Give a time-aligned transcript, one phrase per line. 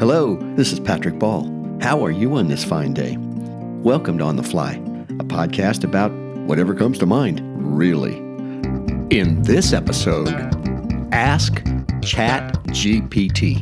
[0.00, 1.44] Hello, this is Patrick Ball.
[1.82, 3.18] How are you on this fine day?
[3.20, 4.76] Welcome to On the Fly,
[5.10, 6.10] a podcast about
[6.48, 8.16] whatever comes to mind, really.
[9.14, 10.30] In this episode,
[11.12, 11.62] Ask
[12.02, 13.60] Chat GPT.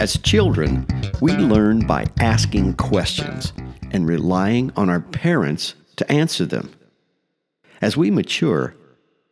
[0.00, 0.84] As children,
[1.20, 3.52] we learn by asking questions
[3.92, 6.72] and relying on our parents to answer them.
[7.80, 8.74] As we mature,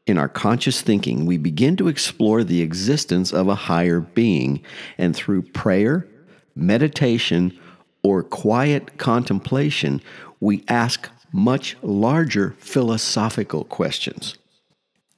[0.09, 4.63] in our conscious thinking, we begin to explore the existence of a higher being,
[4.97, 6.07] and through prayer,
[6.55, 7.57] meditation,
[8.03, 10.01] or quiet contemplation,
[10.41, 14.37] we ask much larger philosophical questions.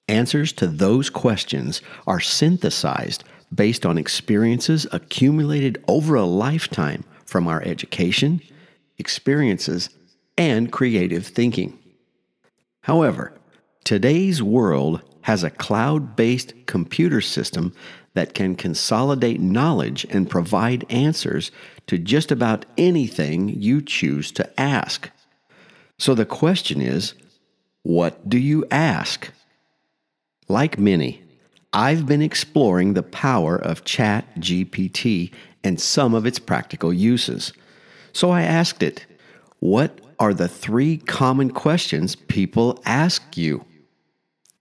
[0.09, 3.23] Answers to those questions are synthesized
[3.55, 8.41] based on experiences accumulated over a lifetime from our education,
[8.99, 9.89] experiences,
[10.37, 11.79] and creative thinking.
[12.81, 13.33] However,
[13.85, 17.73] Today's world has a cloud based computer system
[18.15, 21.51] that can consolidate knowledge and provide answers
[21.87, 25.11] to just about anything you choose to ask.
[25.99, 27.15] So the question is
[27.83, 29.31] what do you ask?
[30.49, 31.23] Like many,
[31.73, 37.53] I've been exploring the power of ChatGPT and some of its practical uses.
[38.13, 39.07] So I asked it,
[39.61, 43.65] What are the three common questions people ask you?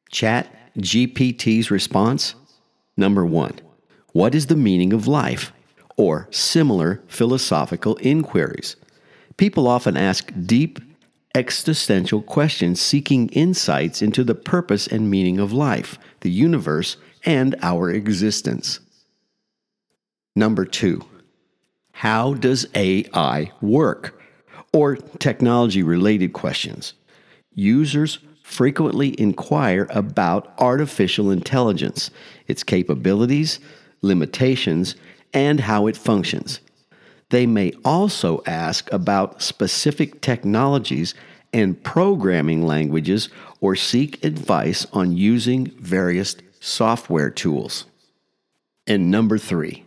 [0.09, 2.35] Chat GPT's response
[2.99, 3.53] Number one,
[4.11, 5.53] what is the meaning of life?
[5.95, 8.75] Or similar philosophical inquiries.
[9.37, 10.79] People often ask deep,
[11.33, 17.89] existential questions seeking insights into the purpose and meaning of life, the universe, and our
[17.89, 18.81] existence.
[20.35, 21.05] Number two,
[21.93, 24.21] how does AI work?
[24.73, 26.95] Or technology related questions.
[27.53, 32.09] Users frequently inquire about artificial intelligence,
[32.47, 33.59] its capabilities,
[34.01, 34.95] limitations,
[35.35, 36.59] and how it functions.
[37.29, 41.13] They may also ask about specific technologies
[41.53, 43.29] and programming languages
[43.61, 47.85] or seek advice on using various software tools.
[48.87, 49.85] And number three,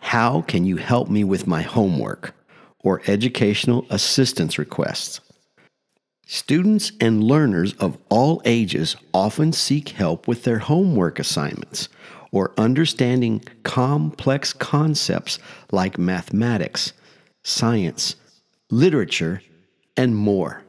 [0.00, 2.34] how can you help me with my homework
[2.80, 5.20] or educational assistance requests?
[6.30, 11.88] Students and learners of all ages often seek help with their homework assignments
[12.30, 15.38] or understanding complex concepts
[15.72, 16.92] like mathematics,
[17.44, 18.16] science,
[18.70, 19.40] literature,
[19.96, 20.62] and more.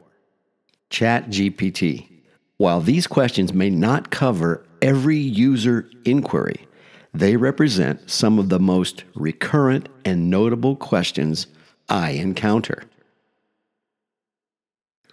[0.88, 2.08] ChatGPT.
[2.56, 6.66] While these questions may not cover every user inquiry,
[7.12, 11.48] they represent some of the most recurrent and notable questions
[11.90, 12.84] I encounter.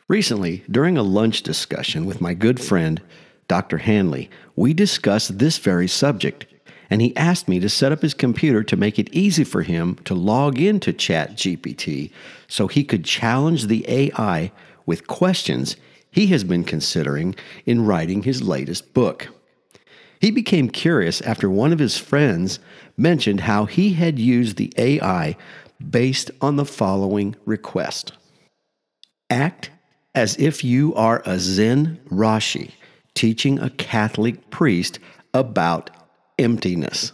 [0.10, 3.02] Recently, during a lunch discussion with my good friend,
[3.50, 3.80] Dr.
[3.80, 6.46] Hanley, we discussed this very subject,
[6.90, 9.96] and he asked me to set up his computer to make it easy for him
[10.06, 12.12] to log into ChatGPT
[12.48, 14.54] so he could challenge the AI
[14.86, 15.76] with questions
[16.10, 17.36] he has been considering
[17.66, 19.28] in writing his latest book.
[20.22, 22.60] He became curious after one of his friends
[22.96, 25.36] mentioned how he had used the AI
[25.90, 28.14] based on the following request
[29.30, 29.70] Act
[30.18, 32.72] as if you are a Zen Roshi
[33.14, 34.98] teaching a Catholic priest
[35.32, 35.92] about
[36.40, 37.12] emptiness.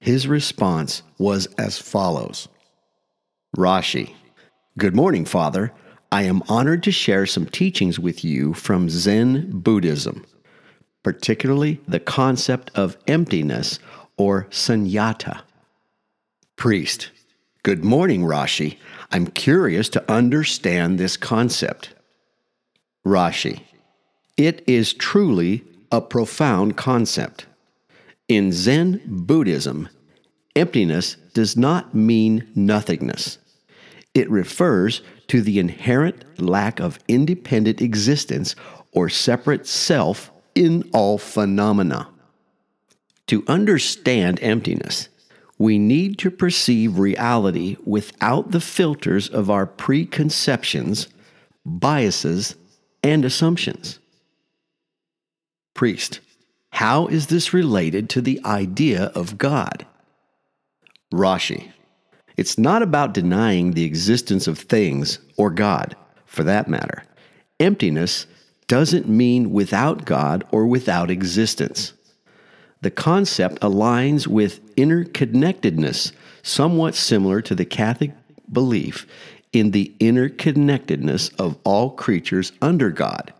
[0.00, 2.48] His response was as follows
[3.56, 4.12] Roshi,
[4.76, 5.72] Good morning, Father.
[6.12, 10.26] I am honored to share some teachings with you from Zen Buddhism,
[11.02, 13.78] particularly the concept of emptiness
[14.18, 15.40] or sunyata.
[16.56, 17.10] Priest,
[17.66, 18.76] Good morning, Roshi.
[19.10, 21.96] I'm curious to understand this concept.
[23.04, 23.62] Roshi.
[24.36, 27.46] It is truly a profound concept.
[28.28, 29.88] In Zen Buddhism,
[30.54, 33.38] emptiness does not mean nothingness.
[34.14, 38.54] It refers to the inherent lack of independent existence
[38.92, 42.10] or separate self in all phenomena.
[43.26, 45.08] To understand emptiness,
[45.58, 51.08] we need to perceive reality without the filters of our preconceptions,
[51.64, 52.56] biases,
[53.02, 53.98] and assumptions.
[55.74, 56.20] Priest,
[56.70, 59.86] how is this related to the idea of God?
[61.12, 61.72] Roshi,
[62.36, 67.04] it's not about denying the existence of things or God, for that matter.
[67.58, 68.26] Emptiness
[68.66, 71.94] doesn't mean without God or without existence
[72.82, 76.12] the concept aligns with interconnectedness,
[76.42, 78.12] somewhat similar to the Catholic
[78.52, 79.06] belief
[79.52, 83.32] in the interconnectedness of all creatures under God.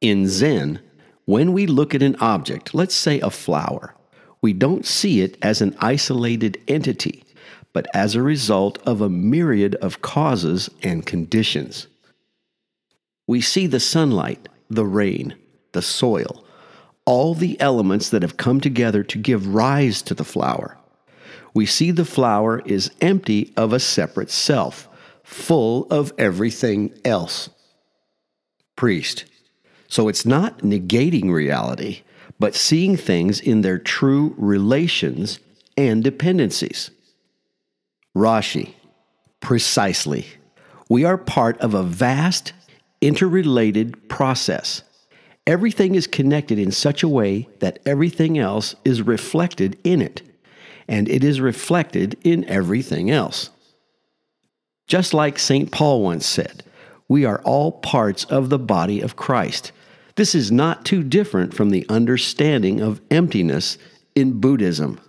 [0.00, 0.80] In Zen,
[1.24, 3.96] When we look at an object, let's say a flower,
[4.40, 7.24] we don't see it as an isolated entity,
[7.72, 11.88] but as a result of a myriad of causes and conditions.
[13.26, 15.34] We see the sunlight, the rain,
[15.72, 16.45] the soil,
[17.06, 20.76] all the elements that have come together to give rise to the flower.
[21.54, 24.88] We see the flower is empty of a separate self,
[25.22, 27.48] full of everything else.
[28.76, 29.24] Priest.
[29.88, 32.02] So it's not negating reality,
[32.38, 35.40] but seeing things in their true relations
[35.76, 36.90] and dependencies.
[38.14, 38.74] Roshi.
[39.40, 40.26] Precisely.
[40.88, 42.52] We are part of a vast,
[43.00, 44.82] interrelated process.
[45.46, 50.22] Everything is connected in such a way that everything else is reflected in it,
[50.88, 53.50] and it is reflected in everything else.
[54.88, 55.70] Just like St.
[55.70, 56.64] Paul once said,
[57.08, 59.70] we are all parts of the body of Christ.
[60.16, 63.78] This is not too different from the understanding of emptiness
[64.14, 65.00] in Buddhism.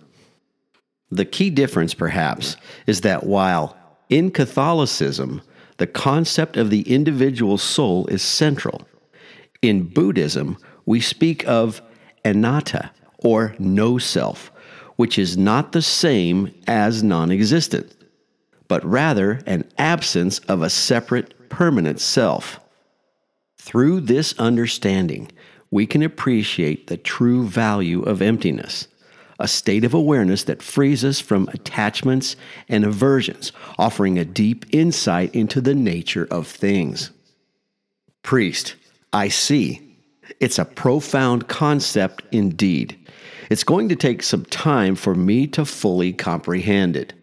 [1.10, 2.56] The key difference, perhaps,
[2.86, 3.76] is that while
[4.08, 5.42] in Catholicism,
[5.78, 8.86] the concept of the individual soul is central,
[9.62, 10.56] in Buddhism,
[10.86, 11.82] we speak of
[12.24, 14.52] anatta, or no self,
[14.96, 17.94] which is not the same as non existent,
[18.68, 22.60] but rather an absence of a separate, permanent self.
[23.56, 25.30] Through this understanding,
[25.70, 28.88] we can appreciate the true value of emptiness,
[29.38, 32.36] a state of awareness that frees us from attachments
[32.68, 37.10] and aversions, offering a deep insight into the nature of things.
[38.22, 38.76] Priest,
[39.12, 39.96] I see.
[40.40, 42.98] It's a profound concept indeed.
[43.50, 47.14] It's going to take some time for me to fully comprehend it.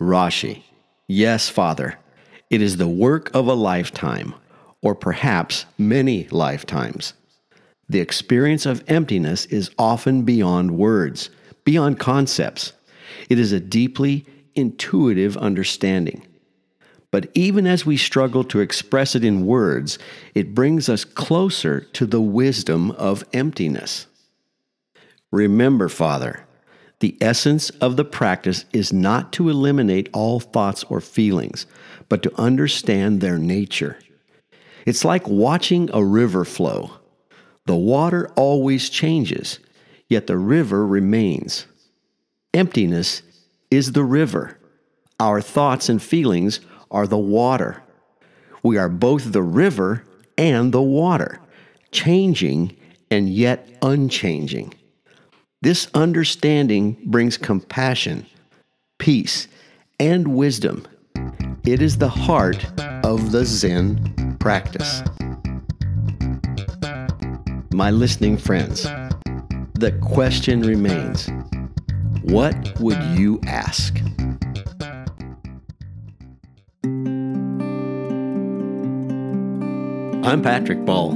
[0.00, 0.62] Roshi.
[1.06, 1.98] Yes, Father.
[2.50, 4.34] It is the work of a lifetime,
[4.82, 7.14] or perhaps many lifetimes.
[7.88, 11.30] The experience of emptiness is often beyond words,
[11.64, 12.74] beyond concepts.
[13.30, 16.27] It is a deeply intuitive understanding.
[17.10, 19.98] But even as we struggle to express it in words,
[20.34, 24.06] it brings us closer to the wisdom of emptiness.
[25.30, 26.46] Remember, Father,
[27.00, 31.66] the essence of the practice is not to eliminate all thoughts or feelings,
[32.08, 33.98] but to understand their nature.
[34.84, 36.90] It's like watching a river flow.
[37.66, 39.60] The water always changes,
[40.08, 41.66] yet the river remains.
[42.52, 43.22] Emptiness
[43.70, 44.58] is the river.
[45.20, 47.82] Our thoughts and feelings are the water.
[48.62, 50.04] We are both the river
[50.36, 51.40] and the water,
[51.92, 52.76] changing
[53.10, 54.74] and yet unchanging.
[55.60, 58.26] This understanding brings compassion,
[58.98, 59.48] peace,
[59.98, 60.86] and wisdom.
[61.66, 62.64] It is the heart
[63.04, 65.02] of the Zen practice.
[67.72, 68.84] My listening friends,
[69.74, 71.28] the question remains
[72.22, 73.98] what would you ask?
[80.28, 81.12] I'm Patrick Ball.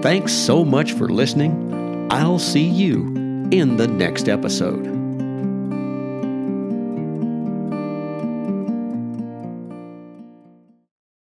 [0.00, 2.08] Thanks so much for listening.
[2.10, 3.08] I'll see you
[3.50, 4.89] in the next episode.